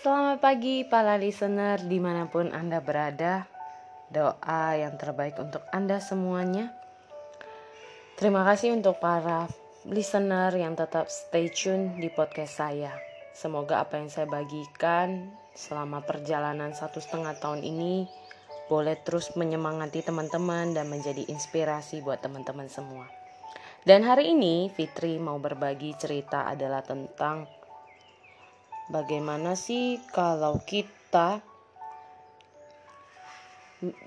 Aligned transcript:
Selamat 0.00 0.40
pagi 0.40 0.80
para 0.88 1.20
listener 1.20 1.76
di 1.84 2.00
mana 2.00 2.24
pun 2.24 2.56
Anda 2.56 2.80
berada. 2.80 3.44
Doa 4.08 4.72
yang 4.72 4.96
terbaik 4.96 5.36
untuk 5.36 5.60
Anda 5.76 6.00
semuanya. 6.00 6.72
Terima 8.16 8.40
kasih 8.48 8.72
untuk 8.80 8.96
para 8.96 9.44
listener 9.84 10.56
yang 10.56 10.72
tetap 10.72 11.12
stay 11.12 11.52
tune 11.52 12.00
di 12.00 12.08
podcast 12.08 12.64
saya. 12.64 12.96
Semoga 13.36 13.84
apa 13.84 14.00
yang 14.00 14.08
saya 14.08 14.24
bagikan 14.24 15.36
selama 15.52 16.00
perjalanan 16.00 16.72
satu 16.72 16.96
setengah 16.96 17.36
tahun 17.36 17.60
ini 17.60 18.08
Boleh 18.72 18.96
terus 19.04 19.36
menyemangati 19.36 20.00
teman-teman 20.00 20.72
dan 20.72 20.88
menjadi 20.88 21.28
inspirasi 21.28 22.00
buat 22.00 22.24
teman-teman 22.24 22.72
semua. 22.72 23.04
Dan 23.84 24.00
hari 24.08 24.32
ini 24.32 24.72
Fitri 24.72 25.20
mau 25.20 25.36
berbagi 25.36 25.92
cerita 26.00 26.48
adalah 26.48 26.80
tentang 26.80 27.59
bagaimana 28.90 29.54
sih 29.54 30.02
kalau 30.10 30.58
kita 30.66 31.40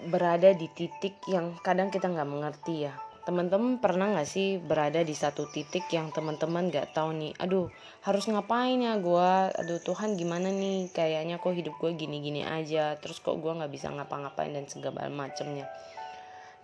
berada 0.05 0.53
di 0.53 0.69
titik 0.69 1.17
yang 1.25 1.57
kadang 1.65 1.89
kita 1.89 2.05
nggak 2.05 2.29
mengerti 2.29 2.85
ya. 2.85 2.93
Teman-teman 3.23 3.79
pernah 3.79 4.11
nggak 4.11 4.27
sih 4.27 4.59
berada 4.59 4.99
di 4.99 5.15
satu 5.15 5.47
titik 5.47 5.87
yang 5.95 6.11
teman-teman 6.11 6.67
nggak 6.67 6.91
tahu 6.91 7.15
nih, 7.15 7.31
aduh 7.39 7.71
harus 8.03 8.27
ngapain 8.27 8.75
ya 8.75 8.99
gue, 8.99 9.31
aduh 9.63 9.79
Tuhan 9.79 10.19
gimana 10.19 10.51
nih, 10.51 10.91
kayaknya 10.91 11.39
kok 11.39 11.55
hidup 11.55 11.79
gue 11.79 11.95
gini-gini 11.95 12.43
aja, 12.43 12.99
terus 12.99 13.23
kok 13.23 13.39
gue 13.39 13.47
nggak 13.47 13.71
bisa 13.71 13.87
ngapa-ngapain 13.95 14.51
dan 14.51 14.67
segala 14.67 15.07
macemnya. 15.07 15.71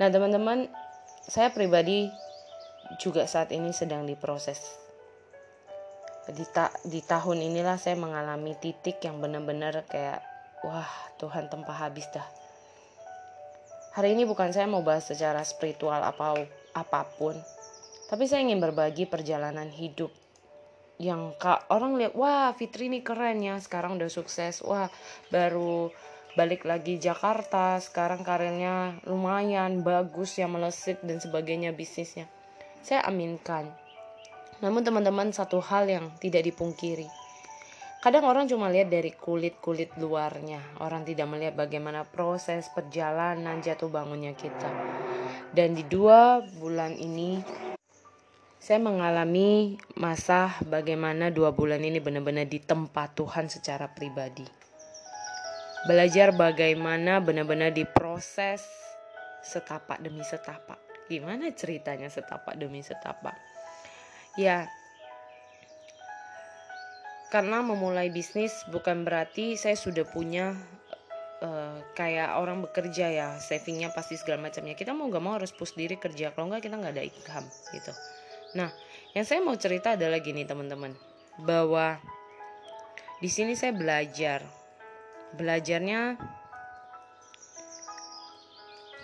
Nah 0.03 0.11
teman-teman, 0.11 0.67
saya 1.23 1.47
pribadi 1.47 2.11
juga 2.99 3.23
saat 3.23 3.55
ini 3.55 3.71
sedang 3.71 4.03
diproses. 4.03 4.88
Di, 6.27 6.45
ta 6.51 6.69
di 6.83 6.99
tahun 6.99 7.41
inilah 7.41 7.79
saya 7.79 7.95
mengalami 7.95 8.53
titik 8.59 8.99
yang 9.01 9.23
benar-benar 9.23 9.87
kayak 9.87 10.21
wah 10.61 10.89
Tuhan 11.17 11.47
tempat 11.47 11.75
habis 11.79 12.05
dah. 12.11 12.25
Hari 13.95 14.13
ini 14.13 14.27
bukan 14.27 14.53
saya 14.53 14.69
mau 14.69 14.85
bahas 14.85 15.07
secara 15.07 15.41
spiritual 15.41 16.03
apa 16.03 16.45
apa 16.77 17.01
pun, 17.17 17.33
tapi 18.11 18.29
saya 18.29 18.45
ingin 18.45 18.61
berbagi 18.61 19.09
perjalanan 19.09 19.73
hidup 19.73 20.13
yang 20.99 21.31
kak 21.39 21.65
orang 21.71 21.95
lihat 21.95 22.13
wah 22.13 22.51
Fitri 22.51 22.91
ini 22.91 22.99
keren 22.99 23.39
ya 23.39 23.55
sekarang 23.55 23.95
udah 23.95 24.11
sukses 24.11 24.59
wah 24.59 24.91
baru 25.31 25.87
balik 26.35 26.67
lagi 26.67 26.99
Jakarta 26.99 27.79
sekarang 27.79 28.21
karirnya 28.27 28.99
lumayan 29.07 29.79
bagus 29.79 30.35
ya 30.35 30.51
melesit 30.51 30.99
dan 31.01 31.23
sebagainya 31.23 31.71
bisnisnya 31.71 32.27
saya 32.79 33.03
aminkan. 33.07 33.67
Namun 34.59 34.83
teman-teman 34.83 35.31
satu 35.31 35.63
hal 35.63 35.87
yang 35.87 36.05
tidak 36.19 36.43
dipungkiri. 36.43 37.07
Kadang 37.99 38.23
orang 38.27 38.47
cuma 38.47 38.71
lihat 38.71 38.87
dari 38.87 39.11
kulit-kulit 39.11 39.91
luarnya. 39.99 40.63
Orang 40.79 41.03
tidak 41.03 41.27
melihat 41.27 41.55
bagaimana 41.59 42.07
proses 42.07 42.71
perjalanan 42.71 43.59
jatuh 43.59 43.91
bangunnya 43.91 44.31
kita. 44.35 44.71
Dan 45.51 45.75
di 45.75 45.83
dua 45.83 46.39
bulan 46.59 46.95
ini 46.95 47.43
saya 48.59 48.79
mengalami 48.79 49.75
masa 49.99 50.55
bagaimana 50.63 51.31
dua 51.31 51.51
bulan 51.51 51.83
ini 51.83 51.99
benar-benar 51.99 52.47
ditempa 52.47 53.11
Tuhan 53.15 53.51
secara 53.51 53.91
pribadi. 53.91 54.47
Belajar 55.87 56.35
bagaimana 56.35 57.23
benar-benar 57.23 57.71
diproses 57.71 58.63
setapak 59.39 60.03
demi 60.03 60.19
setapak 60.27 60.89
Gimana 61.09 61.49
ceritanya 61.57 62.05
setapak 62.05 62.53
demi 62.53 62.85
setapak? 62.85 63.48
Ya, 64.39 64.71
karena 67.29 67.61
memulai 67.61 68.09
bisnis 68.09 68.65
bukan 68.73 69.05
berarti 69.05 69.53
saya 69.53 69.77
sudah 69.77 70.01
punya 70.01 70.57
uh, 71.45 71.77
kayak 71.93 72.41
orang 72.41 72.65
bekerja 72.65 73.05
ya 73.13 73.27
savingnya 73.37 73.93
pasti 73.93 74.17
segala 74.17 74.49
macamnya. 74.49 74.73
Kita 74.73 74.97
mau 74.97 75.05
gak 75.13 75.23
mau 75.23 75.37
harus 75.37 75.53
push 75.53 75.77
diri 75.77 76.01
kerja. 76.01 76.33
Kalau 76.33 76.49
nggak 76.49 76.65
kita 76.65 76.75
nggak 76.81 76.93
ada 76.97 77.05
income 77.05 77.47
gitu. 77.69 77.93
Nah 78.57 78.73
yang 79.13 79.25
saya 79.29 79.45
mau 79.45 79.53
cerita 79.59 79.93
adalah 79.93 80.17
gini 80.17 80.41
teman-teman. 80.41 80.97
Bahwa 81.45 82.01
di 83.21 83.29
sini 83.29 83.53
saya 83.53 83.77
belajar. 83.77 84.41
Belajarnya 85.29 86.17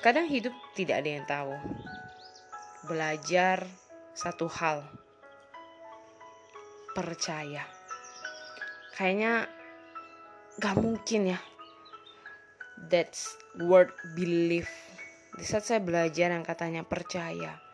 kadang 0.01 0.25
hidup 0.25 0.53
tidak 0.73 1.05
ada 1.05 1.09
yang 1.13 1.25
tahu. 1.29 1.53
Belajar 2.89 3.69
satu 4.17 4.49
hal 4.49 5.04
percaya. 6.95 7.67
Kayaknya 8.95 9.51
gak 10.63 10.79
mungkin 10.79 11.35
ya. 11.35 11.39
That's 12.87 13.35
word 13.59 13.91
belief. 14.15 14.71
Di 15.35 15.43
saat 15.43 15.67
saya 15.67 15.83
belajar 15.83 16.31
yang 16.31 16.47
katanya 16.47 16.87
percaya 16.87 17.65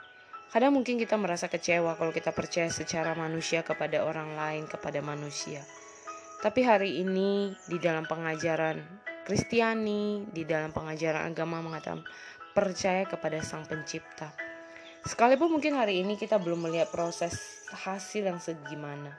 kadang 0.52 0.76
mungkin 0.76 1.00
kita 1.00 1.16
merasa 1.16 1.48
kecewa 1.48 1.96
kalau 1.96 2.12
kita 2.12 2.36
percaya 2.36 2.68
secara 2.68 3.16
manusia 3.16 3.64
kepada 3.64 4.04
orang 4.04 4.36
lain 4.36 4.68
kepada 4.68 5.00
manusia. 5.00 5.64
Tapi 6.44 6.68
hari 6.68 7.00
ini 7.00 7.56
di 7.72 7.80
dalam 7.80 8.04
pengajaran 8.04 8.84
Kristiani 9.24 10.28
di 10.28 10.44
dalam 10.44 10.76
pengajaran 10.76 11.32
agama 11.32 11.64
mengatakan 11.64 12.04
percaya 12.52 13.08
kepada 13.08 13.40
Sang 13.40 13.64
Pencipta 13.64 14.51
Sekalipun 15.02 15.50
mungkin 15.50 15.74
hari 15.74 16.06
ini 16.06 16.14
kita 16.14 16.38
belum 16.38 16.70
melihat 16.70 16.94
proses 16.94 17.66
hasil 17.74 18.22
yang 18.22 18.38
segimana. 18.38 19.18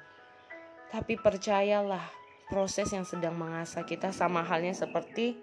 Tapi 0.95 1.19
percayalah, 1.19 2.07
proses 2.47 2.87
yang 2.95 3.03
sedang 3.03 3.35
mengasah 3.35 3.83
kita 3.83 4.15
sama 4.15 4.47
halnya 4.47 4.79
seperti 4.79 5.35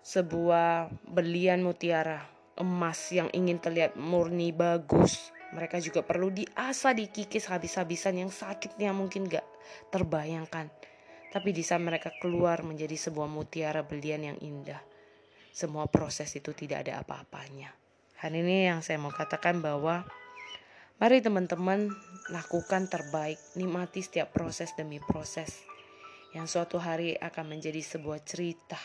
sebuah 0.00 0.88
berlian 1.04 1.60
mutiara 1.60 2.24
emas 2.56 3.12
yang 3.12 3.28
ingin 3.36 3.60
terlihat 3.60 4.00
murni 4.00 4.48
bagus. 4.48 5.28
Mereka 5.52 5.76
juga 5.84 6.00
perlu 6.00 6.32
diasah, 6.32 6.96
dikikis 6.96 7.52
habis-habisan 7.52 8.16
yang 8.16 8.32
sakitnya 8.32 8.96
mungkin 8.96 9.28
gak 9.28 9.44
terbayangkan. 9.92 10.72
Tapi 11.28 11.52
di 11.52 11.60
saat 11.60 11.84
mereka 11.84 12.16
keluar 12.16 12.64
menjadi 12.64 12.96
sebuah 12.96 13.28
mutiara 13.28 13.84
berlian 13.84 14.32
yang 14.32 14.38
indah. 14.40 14.80
Semua 15.52 15.84
proses 15.90 16.32
itu 16.32 16.56
tidak 16.56 16.88
ada 16.88 17.04
apa-apanya. 17.04 17.79
Hari 18.20 18.44
ini 18.44 18.68
yang 18.68 18.84
saya 18.84 19.00
mau 19.00 19.08
katakan 19.08 19.64
bahwa 19.64 20.04
mari 21.00 21.24
teman-teman 21.24 21.88
lakukan 22.28 22.84
terbaik, 22.84 23.40
nikmati 23.56 24.04
setiap 24.04 24.36
proses 24.36 24.76
demi 24.76 25.00
proses 25.00 25.64
yang 26.36 26.44
suatu 26.44 26.76
hari 26.76 27.16
akan 27.16 27.56
menjadi 27.56 27.80
sebuah 27.80 28.20
cerita. 28.20 28.76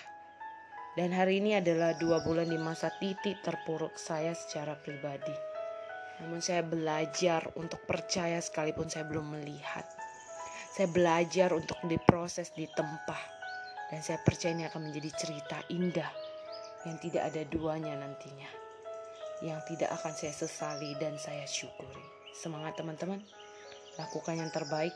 Dan 0.96 1.12
hari 1.12 1.44
ini 1.44 1.60
adalah 1.60 2.00
dua 2.00 2.24
bulan 2.24 2.48
di 2.48 2.56
masa 2.56 2.88
titik 2.96 3.44
terpuruk 3.44 4.00
saya 4.00 4.32
secara 4.32 4.80
pribadi. 4.80 5.36
Namun 6.24 6.40
saya 6.40 6.64
belajar 6.64 7.52
untuk 7.60 7.84
percaya 7.84 8.40
sekalipun 8.40 8.88
saya 8.88 9.04
belum 9.04 9.36
melihat. 9.36 9.84
Saya 10.72 10.88
belajar 10.88 11.52
untuk 11.52 11.76
diproses, 11.92 12.56
ditempah. 12.56 13.24
Dan 13.92 14.00
saya 14.00 14.16
percaya 14.24 14.56
ini 14.56 14.64
akan 14.64 14.80
menjadi 14.80 15.12
cerita 15.12 15.60
indah 15.76 16.12
yang 16.88 16.96
tidak 17.04 17.36
ada 17.36 17.44
duanya 17.52 18.00
nantinya 18.00 18.64
yang 19.46 19.62
tidak 19.70 19.94
akan 19.94 20.18
saya 20.18 20.34
sesali 20.34 20.98
dan 20.98 21.22
saya 21.22 21.46
syukuri. 21.46 22.02
Semangat 22.34 22.82
teman-teman, 22.82 23.22
lakukan 24.02 24.42
yang 24.42 24.50
terbaik 24.50 24.92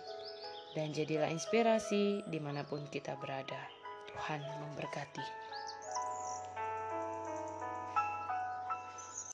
dan 0.73 0.89
jadilah 0.89 1.29
inspirasi 1.29 2.25
di 2.25 2.39
mana 2.41 2.65
pun 2.65 2.81
kita 2.89 3.13
berada. 3.21 3.61
Tuhan 4.09 4.41
memberkati. 4.41 5.25